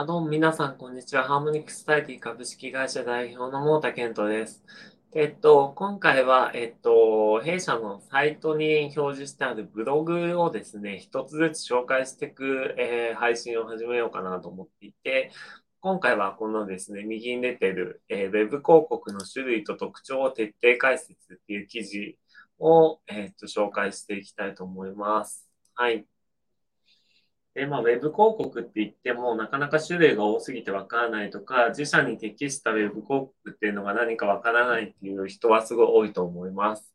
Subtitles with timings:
[0.00, 1.24] あどうも皆さん、こんにちは。
[1.24, 4.62] ハーモニクスタイティ株式会社代表の桃田健人です。
[5.12, 15.32] えっと、今回は、えっと、弊社のサイトに表示してあるブログをですね、一つずつ紹介していく、えー、配信を始めようかなと思っていて、
[15.80, 22.16] 今回はこのですね、右に出てる、えー、ウェブ広告の種類と特徴を徹底解説っていう記事
[22.60, 25.50] を、えっと、紹介していきたいと思います。
[25.74, 26.06] はい。
[27.58, 36.94] で、まあ、ウェブ広告って言っても、なかなか種類が多すぎてわからないとか、自社に適したウェブ広告っていうのが何かわからないっていう人はすごい多いと思います。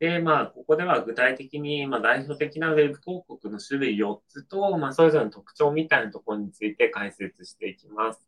[0.00, 8.20] で、まあ、ここでは具体的に、まあ、代表的なウェブ広告の種類4つと、まあ、それぞれの特徴みたいなところについて解説していきます。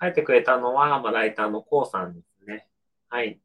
[0.00, 2.68] 書いてくれたのは、まあ、ライターのコウさんですね。
[3.08, 3.40] はい。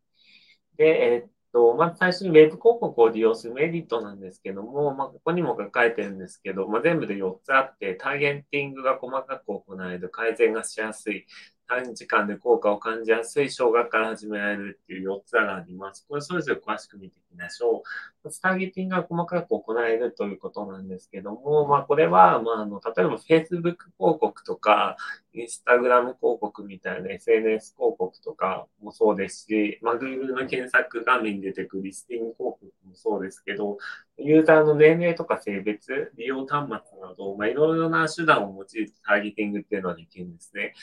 [0.78, 11.26] で、えー、と、まず最初にウェブ広告を利用するメリットなんですけども、まあ、ここにも書かれてるんですけど、まあ、全部で4つあって、ターゲンティングが細かく行える、改善がしやすい、
[11.70, 16.04] 短時間で効果を感じやすい小学から始められるっていう4つがあります。
[16.10, 18.30] これそれぞれ詳しく見ていきましょう。
[18.42, 24.98] ターゲティングが細かく行えるということなんですけども、まあこれは、まああの、例えば Facebook 広告とか、
[25.36, 33.78] Instagram 広告みたいな SNS 広告とかもそうですし、まあ Google の検索画面に出てくるリスティング広告もそうですけど、
[34.18, 40.74] ユーザーの年齢とか性別、利用端末など、まあいろいろな手段を用いてターゲティングっていうのはできるんですね。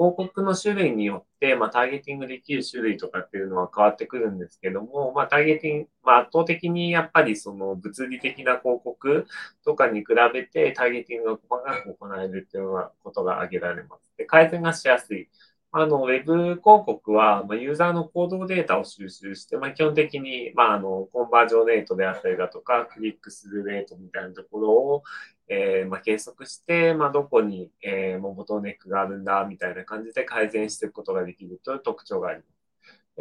[0.00, 9.26] 広告の種類によって、まあ、ターゲティングできる種類とかっていうのは変わってくるんですけども、まあ、ターゲティング、まあ、圧倒的にやっぱりその物理的な広告
[9.62, 14.02] とかに比べてターゲティングが細かく行えるっていうようなことが挙げられます。
[14.16, 15.28] で改善がしやすい。
[15.72, 25.02] あの、ウェブ広告は、まあ、ユーザーの行動データを収集して、まあ、基本的に、まあ、あの、コンバージョンレートであったりだとか、クリックするレートみたいなところを、
[25.48, 32.44] えー、まあ、計測して、まあ、どこに、えー、ボトルネックがあるんだ、みたいな感じで改善していくことができるという特徴がありま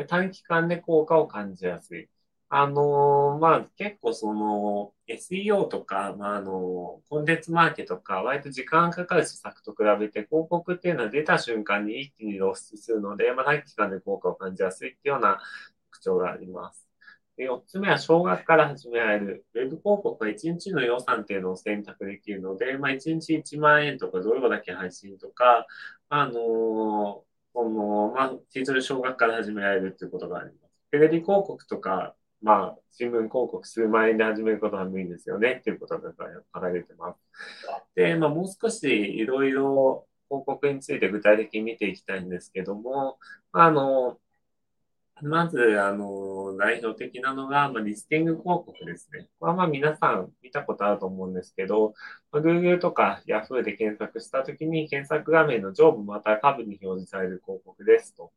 [0.06, 0.08] す。
[0.08, 2.10] 短期間で効果を感じやすい。
[2.52, 15.40] あのー、まあ、結構その SEO とか、まあ、あの、コンテンツマーケとか、割と時間かかる施策と比べて、広告っていうのは出た瞬間に一気に露出するので、まあ、短期間で効果を感じやすいっていうような
[15.92, 16.90] 特徴があります。
[17.38, 19.46] で4つ目は少額から始められる。
[19.54, 25.66] ウェブ広告は1日の予算っていうのを選択できるので、まあ、1日1万円とか、どれだけ配信とか、
[26.10, 27.24] あのー、こ
[27.56, 30.74] の、まあ、非常に少額から始められるっていうことがあります。
[30.92, 36.12] テレビ広告とか、まあ、新聞広告数万円で始めることは無理ですよねっていうことが
[36.54, 37.20] 書かれてます。
[37.96, 43.20] で、まあ、もう少しいろいろ広告について具体的に見ていきたいんですけども、
[43.52, 44.20] あの、
[45.22, 49.28] まず、あの、代表的なのが、まあ、リスティング広告ですね。
[49.40, 51.94] これはまあ皆さん見たことあると思うんですけど、
[52.32, 58.32] まあ、Google とか Yahoo で検索したときに検索画面の上部また下部に表示される広告ですと。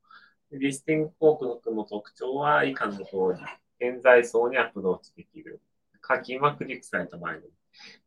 [0.50, 3.04] リスティング広告の特徴は以下の通
[3.38, 3.61] り。
[3.82, 5.60] 潜在層にアプローチできる。
[6.00, 7.40] 課金はクリックされた場合に。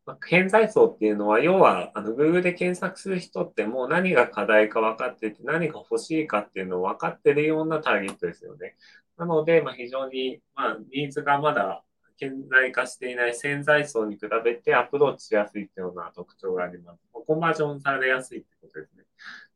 [0.06, 8.76] まあ、潜在層っていうのは、要は、あの、Google で検索する人ってもう何が課題か分かってて、何が欲しいかっていうのを分かってるようなターゲットですよね。
[9.18, 11.84] なので、ま、非常に、ま、ニーズがまだ
[12.18, 17.00] 顕在化していない潜在層に比べてアプローチしやすいっていうような特徴があります。
[17.12, 19.05] コンバージョンされやすいってことですね。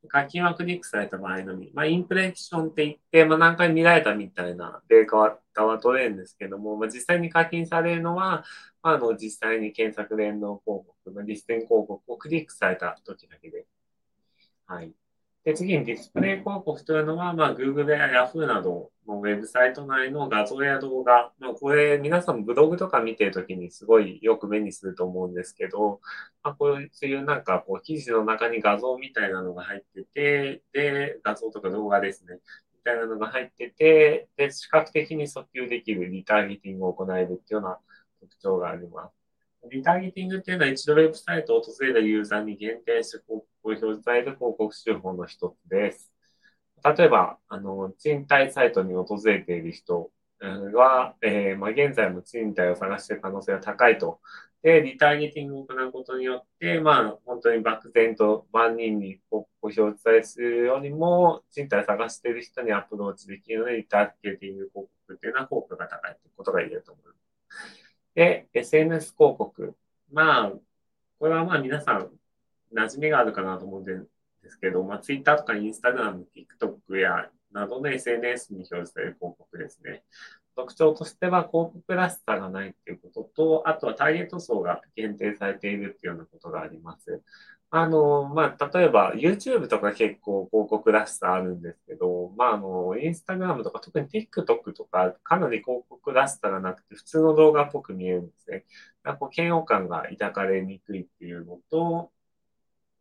[0.07, 1.71] 課金はクリックされた場合のみ。
[1.73, 8.43] まあ、インプレッションって言って、まあ、何回見られたみたいなデータは取れるんですけども、まあ、実際に課金されるのは、
[8.81, 13.65] まあ、あの、実際に検索連動広告、のリステン広告をクリックされた時だけで。
[14.67, 14.93] はい。
[15.45, 26.01] で、次にディスプレイ広告というのは、まあ、Google や Yahoo などのウェブサイト内の画像や動画、まあ、これ、皆さんブログとか見てるときにすごいよく目にすると思うんですけど、
[26.43, 32.39] まあ、こういうなんか、こう、記事の中に画像みたいなのが入ってて、で、画像とか動画ですね。
[32.75, 37.79] みたいなのが入ってて、で、視覚的に訴求できるリターゲティングを行えるっていうような
[38.19, 39.18] 特徴があります。
[39.69, 46.11] リターゲティングっていうのは一度ウェブサイトを訪れるユーザーに限定して広告を表示される広告手法の一つです。
[46.83, 54.21] 例えば、あの、賃貸サイトに訪れている人は、えー、まあ、現在も賃貸を探している可能性が高いと。
[54.61, 67.78] で、リターゲティングを行うことによって、まあ、本当に漠然と万人にご表示されるよりも、賃貸を探している人にアプローチできるので、リターゲティング広告っていうのは効果が高いということが言えると思います。
[68.15, 69.75] で、SNS 広告。
[70.11, 70.53] まあ、
[71.19, 72.09] これはまあ皆さん
[72.73, 80.03] 馴染みがあるかなと思うんですけど、まあ Twitter とか Instagram、TikTok やなどの SNS に表示される広告ですね。
[80.55, 87.21] 特徴としては広告らしさがないっていうことと、あとはターゲット層が限定されているっていうようなことがあります。
[87.71, 98.65] あの、まあ、例えば YouTube とか結構広告らしさあるんですけど、まあ、あの、Instagram とか特に TikTok とかかなり広告らしさがなくて普通の動画っぽく見えるんですね。
[99.03, 102.11] だこう嫌悪感が抱かれにくいっていうのと、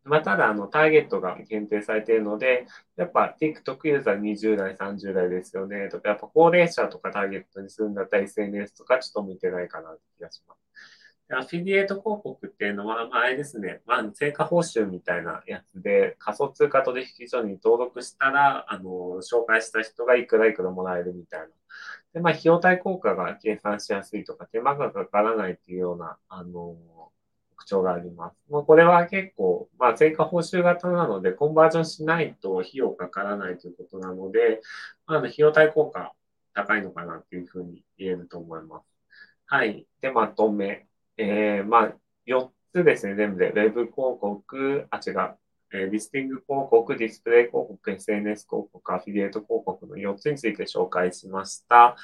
[0.04, 2.66] まあ、ただ、あの、ターゲットが限定されているので、
[2.96, 10.97] やっぱ TikTok ユーザー20代、30代ですよね、とか、やっぱ高齢者とかターゲットにするんだったら SNS とかちょっと向いてないかなって気がします。
[11.30, 21.46] アフィリエイト広告っていうのは、まあ、あれですね、まあ、成果報酬みたいなやつで、仮想通貨取引所に登録したら、あの、紹介した人がいくらいくらもらえるみたいな。
[22.14, 26.76] で、まあ、費用対効果が計算しやすいとか、手間がかからないっていうような、あの、
[27.50, 28.36] 特徴があります。
[28.48, 34.62] まあ、これは結構、まあ、成果報酬型なので、コンバージョンしないと費用かからないということなので、
[35.06, 36.14] まあ、費用対効果
[36.54, 38.86] 高いのかなっていうふうに言えると思います。
[39.46, 39.86] はい。
[40.00, 40.87] で、まとめ。
[41.18, 41.94] えー、まあ、
[42.26, 43.52] 4つですね、全部で。
[43.54, 45.36] Web 広告、あ、違う。
[45.72, 51.88] えー、リスティング広告、ディスプレイ広告、SNS 広告、アフィリエイト広告の4つについて紹介しました。
[51.88, 51.94] っ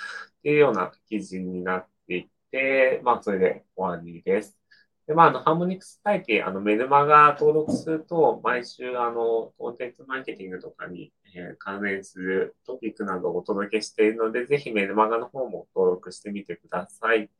[0.42, 4.58] ていうような記事になっていて、まあ、それで終わりです。
[5.06, 17.30] で、まあ、あの、ハーモニクス体系、あの、メルマガ登録すると、毎週、あの、コンテンツマーケティングとかに、えー、関連するトピックなどをお届けしているので、ぜひメルマガの方も登録してみてください。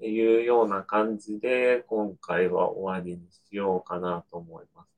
[0.00, 4.88] っていうような感じで、今回は終わりにしようかなと思います。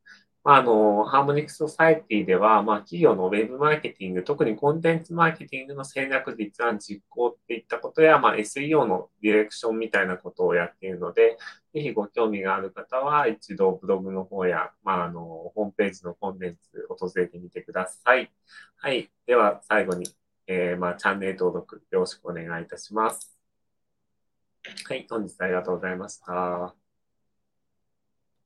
[0.44, 11.36] まあ、あの、ハーモニクソサイティでは、まあ、企業のウェブマーケティング、特にコンテンツマーケティングの戦略実案実行っていったことや、まあ、SEO のディレクションみたいなことをやっているので、
[11.74, 18.32] ぜひご興味がある方は、一度ブログの方や、まあ、あの、ホームページのコンテンツ訪れてみてください。
[18.76, 19.10] はい。
[19.26, 20.06] では、最後に、
[20.46, 23.31] えー、まあ、チャンネル登録よろしくお願いいたします。
[24.64, 25.06] はい。
[25.08, 26.74] 本日ありがとうございました。